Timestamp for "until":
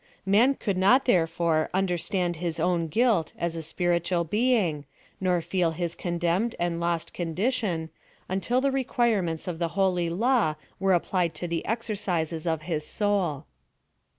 8.27-8.61